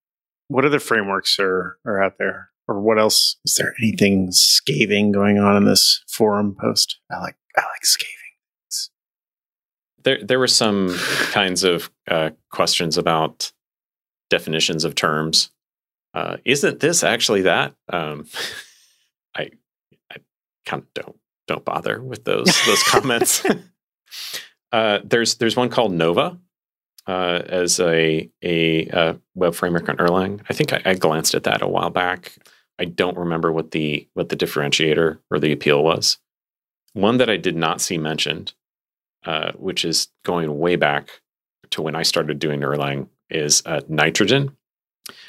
[0.50, 3.36] what other frameworks are are out there, or what else?
[3.44, 6.98] Is there anything scathing going on in this forum post?
[7.10, 8.16] I like I like scathing.
[10.02, 10.96] There there were some
[11.30, 13.52] kinds of uh, questions about
[14.28, 15.50] definitions of terms.
[16.14, 17.74] Uh, isn't this actually that?
[17.88, 18.26] Um,
[19.36, 19.50] I
[20.10, 20.16] I
[20.66, 21.16] kind of don't
[21.46, 23.44] don't bother with those those comments.
[24.72, 26.38] uh, there's there's one called Nova,
[27.06, 30.40] uh, as a a uh, web framework on Erlang.
[30.48, 32.36] I think I, I, glanced at that a while back.
[32.78, 36.18] I don't remember what the what the differentiator or the appeal was.
[36.92, 38.54] One that I did not see mentioned,
[39.24, 41.10] uh, which is going way back
[41.70, 44.56] to when I started doing Erlang, is uh, nitrogen.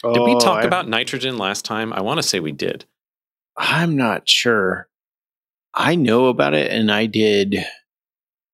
[0.03, 1.93] Oh, did we talk oh, I, about nitrogen last time?
[1.93, 2.85] I want to say we did.
[3.57, 4.87] I'm not sure.
[5.73, 7.57] I know about it, and I did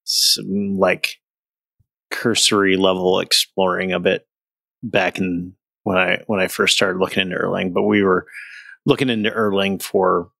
[0.03, 1.17] some like
[2.11, 4.27] cursory level exploring of it
[4.83, 8.27] back in when I when I first started looking into Erlang, but we were
[8.85, 10.31] looking into Erlang for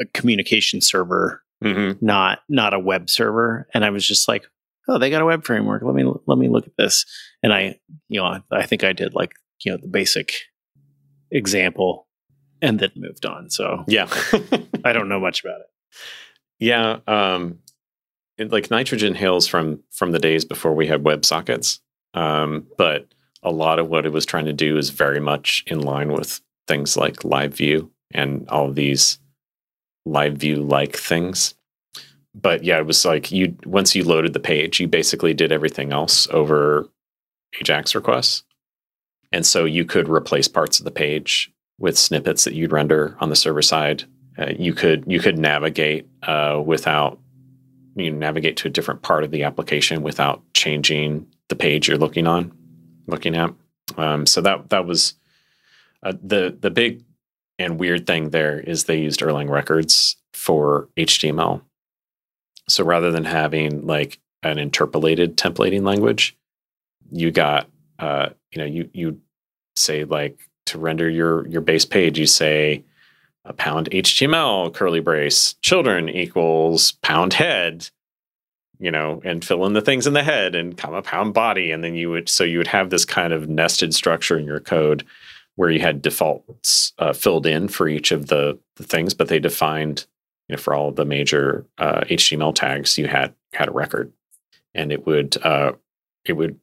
[0.00, 2.04] a communication server, mm-hmm.
[2.04, 3.68] not not a web server.
[3.74, 4.44] And I was just like,
[4.88, 5.82] oh, they got a web framework.
[5.82, 7.04] Let me let me look at this.
[7.42, 10.32] And I, you know, I think I did like you know the basic
[11.30, 12.06] example,
[12.64, 13.50] and then moved on.
[13.50, 14.08] So yeah,
[14.84, 15.66] I don't know much about it.
[16.58, 17.58] Yeah, um,
[18.38, 21.80] it, like nitrogen hails from from the days before we had WebSockets,
[22.14, 23.06] um, but
[23.42, 26.40] a lot of what it was trying to do is very much in line with
[26.66, 29.18] things like live view and all these
[30.06, 31.54] live view like things.
[32.34, 35.92] But yeah, it was like you once you loaded the page, you basically did everything
[35.92, 36.88] else over
[37.60, 38.42] Ajax requests.
[39.32, 43.28] And so you could replace parts of the page with snippets that you'd render on
[43.28, 44.04] the server side.
[44.38, 47.18] Uh, you could you could navigate uh, without
[47.96, 52.26] you navigate to a different part of the application without changing the page you're looking
[52.26, 52.52] on,
[53.06, 53.52] looking at.
[53.96, 55.14] Um, so that that was
[56.02, 57.04] uh, the the big
[57.58, 61.62] and weird thing there is they used Erlang records for HTML.
[62.68, 66.36] So rather than having like an interpolated templating language,
[67.12, 69.20] you got uh, you know you you
[69.76, 72.82] say like to render your your base page, you say
[73.44, 77.90] a pound HTML curly brace children equals pound head,
[78.78, 81.84] you know, and fill in the things in the head and comma pound body, and
[81.84, 85.04] then you would so you would have this kind of nested structure in your code
[85.56, 89.38] where you had defaults uh, filled in for each of the, the things, but they
[89.38, 90.06] defined
[90.48, 94.12] you know for all the major uh, HTML tags you had had a record,
[94.74, 95.72] and it would uh,
[96.24, 96.58] it would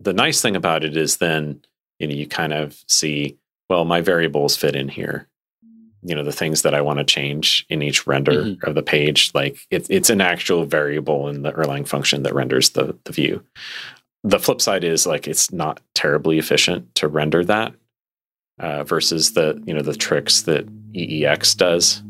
[0.00, 1.62] the nice thing about it is then
[1.98, 5.28] you know you kind of see well my variables fit in here.
[6.02, 8.68] You know the things that i want to change in each render mm-hmm.
[8.68, 12.70] of the page like it, it's an actual variable in the erlang function that renders
[12.70, 13.42] the, the view.
[14.22, 17.74] The flip side is like it's not terribly efficient to render that
[18.58, 22.02] uh, versus the you know the tricks that eex does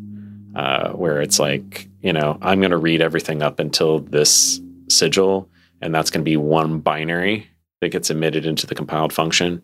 [0.54, 5.48] uh, where it's like you know i'm going to read everything up until this sigil
[5.80, 7.46] and that's going to be one binary
[7.80, 9.62] that gets emitted into the compiled function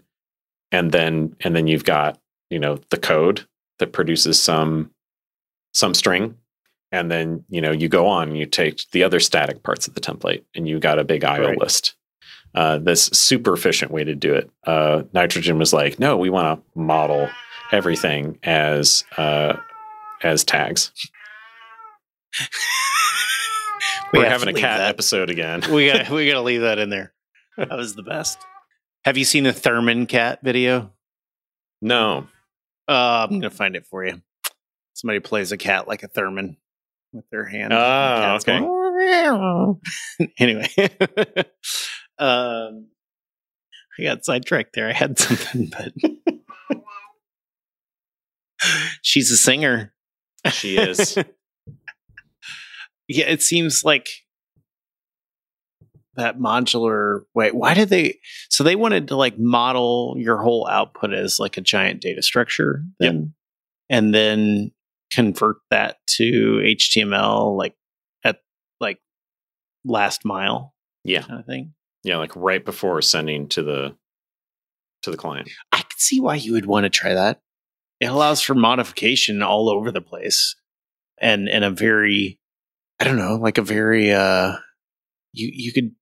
[0.72, 2.18] and then and then you've got
[2.50, 3.46] you know the code
[3.78, 4.90] that produces some
[5.72, 6.37] some string
[6.90, 9.94] and then you know you go on and you take the other static parts of
[9.94, 11.58] the template and you got a big IO right.
[11.58, 11.94] list.
[12.54, 14.50] Uh, this super efficient way to do it.
[14.66, 17.30] Uh, Nitrogen was like, no, we want to model
[17.72, 19.56] everything as uh,
[20.22, 20.92] as tags.
[24.12, 25.62] we We're having a cat episode again.
[25.72, 27.14] we got we got to leave that in there.
[27.56, 28.38] That was the best.
[29.04, 30.92] Have you seen the theremin cat video?
[31.80, 32.28] No.
[32.88, 34.22] Uh, I'm gonna find it for you.
[34.94, 36.56] Somebody plays a cat like a theremin
[37.12, 37.72] with their hand.
[37.72, 38.60] Oh, okay.
[38.60, 39.80] Going,
[40.38, 40.68] anyway,
[42.18, 42.88] um,
[43.98, 44.88] I got sidetracked there.
[44.88, 45.92] I had something, but
[49.02, 49.92] she's a singer.
[50.50, 51.16] She is.
[53.08, 54.08] yeah, it seems like
[56.16, 57.51] that modular way.
[57.51, 58.18] Why did they?
[58.51, 62.85] So they wanted to like model your whole output as like a giant data structure,
[62.98, 63.25] then, yep.
[63.90, 64.72] and then
[65.12, 67.75] convert that to HTML, like
[68.25, 68.40] at
[68.81, 68.98] like
[69.85, 71.75] last mile, yeah, kind of thing.
[72.05, 73.96] Yeah, like right before sending to the
[75.03, 75.51] to the client.
[75.70, 77.40] I can see why you would want to try that.
[78.01, 80.57] It allows for modification all over the place,
[81.20, 82.40] and and a very,
[83.01, 84.57] I don't know, like a very uh
[85.33, 85.92] you you could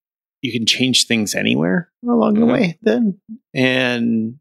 [0.42, 2.46] you can change things anywhere along mm-hmm.
[2.46, 3.20] the way then.
[3.54, 4.38] And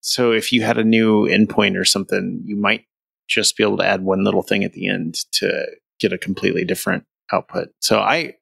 [0.00, 2.84] so if you had a new endpoint or something, you might
[3.28, 5.66] just be able to add one little thing at the end to
[5.98, 7.68] get a completely different output.
[7.80, 8.36] So I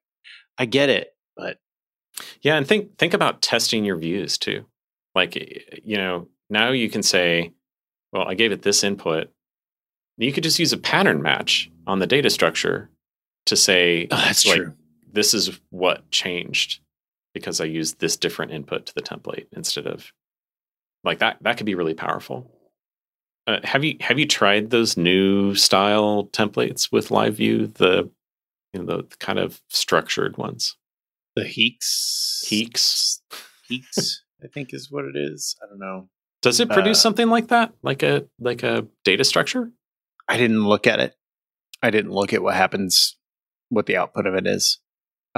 [0.56, 1.58] I get it, but
[2.40, 4.64] yeah, and think think about testing your views too.
[5.14, 5.36] Like
[5.84, 7.52] you know, now you can say,
[8.12, 9.30] well, I gave it this input.
[10.16, 12.90] You could just use a pattern match on the data structure
[13.46, 14.74] to say oh, that's like, true.
[15.12, 16.80] This is what changed
[17.38, 20.12] because I use this different input to the template instead of
[21.04, 21.38] like that.
[21.42, 22.50] That could be really powerful.
[23.46, 27.66] Uh, have you have you tried those new style templates with live view?
[27.66, 28.10] The
[28.72, 30.76] you know the, kind of structured ones.
[31.34, 32.44] The HEEx.
[32.44, 33.20] HEEx.
[33.70, 34.16] HEEx.
[34.42, 35.56] I think is what it is.
[35.62, 36.08] I don't know.
[36.42, 37.72] Does it produce uh, something like that?
[37.82, 39.72] Like a like a data structure?
[40.28, 41.14] I didn't look at it.
[41.82, 43.16] I didn't look at what happens,
[43.70, 44.78] what the output of it is.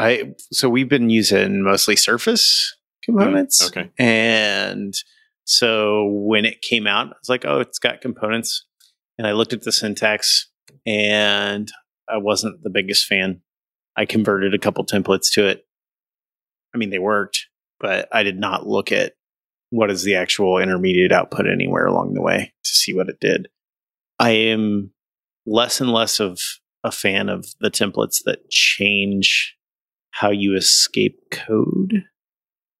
[0.00, 3.62] I so we've been using mostly Surface components.
[3.62, 3.90] Mm, okay.
[3.98, 4.94] And
[5.44, 8.64] so when it came out, I was like, oh, it's got components.
[9.18, 10.48] And I looked at the syntax
[10.86, 11.70] and
[12.08, 13.40] I wasn't the biggest fan.
[13.96, 15.66] I converted a couple templates to it.
[16.74, 17.46] I mean, they worked,
[17.78, 19.14] but I did not look at
[19.70, 23.48] what is the actual intermediate output anywhere along the way to see what it did.
[24.18, 24.92] I am
[25.46, 26.40] less and less of
[26.82, 29.56] a fan of the templates that change
[30.10, 32.04] how you escape code.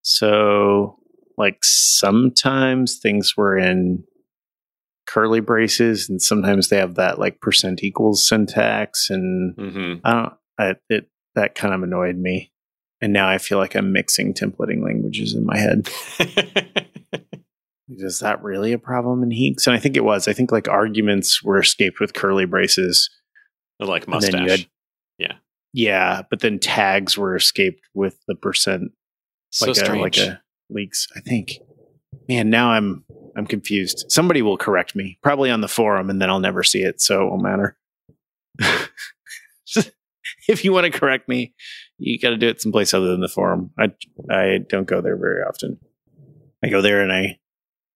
[0.02, 0.98] So,
[1.36, 4.04] like sometimes things were in
[5.06, 10.06] curly braces, and sometimes they have that like percent equals syntax, and mm-hmm.
[10.06, 10.32] I don't.
[10.58, 12.52] I, it that kind of annoyed me,
[13.00, 15.88] and now I feel like I'm mixing templating languages in my head.
[17.88, 19.66] is that really a problem in HEEx?
[19.66, 20.28] And I think it was.
[20.28, 23.10] I think like arguments were escaped with curly braces.
[23.78, 24.68] Like And then you mustache.
[25.72, 28.92] Yeah, but then tags were escaped with the percent
[29.50, 30.18] so like a, strange.
[30.18, 30.42] like a
[30.72, 31.06] LEEx.
[31.16, 31.58] I think.
[32.28, 33.04] Man, now I'm
[33.36, 34.06] I'm confused.
[34.08, 37.22] Somebody will correct me, probably on the forum, and then I'll never see it, so
[37.22, 37.76] it won't matter.
[40.48, 41.54] if you want to correct me,
[41.98, 43.70] you got to do it someplace other than the forum.
[43.78, 43.92] I
[44.30, 45.78] I don't go there very often.
[46.64, 47.38] I go there and I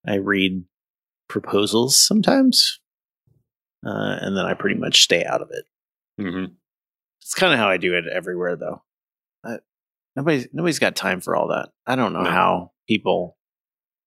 [0.07, 0.65] I read
[1.29, 2.81] proposals sometimes,
[3.87, 5.65] uh, and then I pretty much stay out of it.
[6.21, 6.53] Mhm.
[7.25, 8.83] It's kind of how I do it everywhere, though.
[9.45, 9.57] I,
[10.15, 11.71] nobody's nobody's got time for all that.
[11.87, 12.31] I don't know No.
[12.31, 13.37] how people.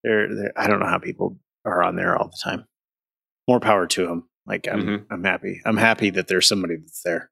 [0.03, 0.53] They're, they're.
[0.55, 2.65] I don't know how people are on there all the time.
[3.47, 4.29] More power to them.
[4.45, 4.83] Like I'm.
[4.83, 5.05] Mhm.
[5.09, 5.61] I'm happy.
[5.65, 7.31] I'm happy that there's somebody that's there.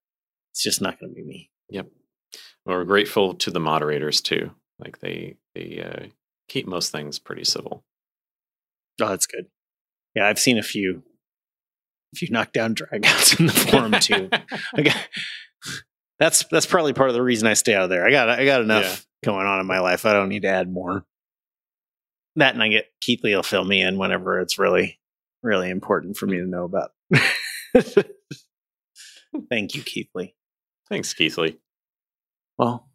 [0.51, 1.51] It's just not going to be me.
[1.69, 1.87] Yep.
[2.65, 4.51] Well, we're grateful to the moderators too.
[4.79, 6.07] Like they they uh,
[6.49, 7.85] keep most things pretty civil.
[9.01, 9.45] Oh, that's good.
[10.15, 11.03] Yeah, I've seen a few.
[12.13, 14.29] A few knockdown dragouts in the forum too.
[16.19, 18.05] that's that's probably part of the reason I stay out of there.
[18.05, 18.83] I got I got enough
[19.23, 19.31] Yeah.
[19.31, 20.05] going on in my life.
[20.05, 21.05] I don't need to add more.
[22.37, 24.99] That and I get Keathley will fill me in whenever it's really
[25.43, 26.91] really important for me to know about.
[29.49, 30.33] Thank you, Keathley.
[30.89, 31.57] Thanks, Keathley.
[32.57, 32.89] Well,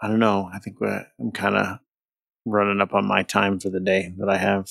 [0.00, 0.48] I don't know.
[0.52, 1.78] I think we're- I'm kind of
[2.44, 4.68] running up on my time for the day that I have.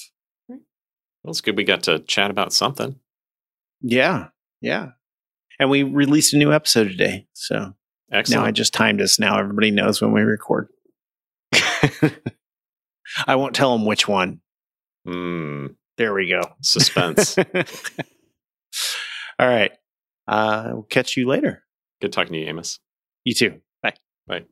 [0.50, 3.00] Well, it's good we got to chat about something.
[3.82, 4.30] Yeah,
[4.62, 4.92] yeah.
[5.62, 7.74] And we released a new episode today, so
[8.12, 8.42] Excellent.
[8.42, 9.20] Now I just timed us.
[9.20, 10.68] Now everybody knows when we record.
[13.28, 14.42] I won't tell them which one.
[15.08, 16.42] Mm, There we go.
[16.62, 17.38] suspense.
[19.40, 19.72] All right.
[20.28, 21.64] Uh, we'll catch you later.
[22.02, 22.80] good talking to you, Amos.
[23.24, 23.62] You too.
[23.84, 23.94] Bye.
[24.28, 24.46] Bye.